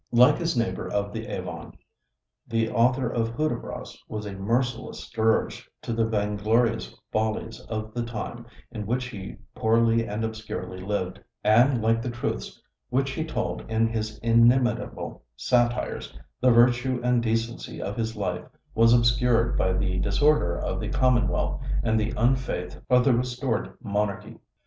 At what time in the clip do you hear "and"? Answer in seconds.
10.07-10.23, 11.43-11.83, 17.03-17.21, 21.83-21.99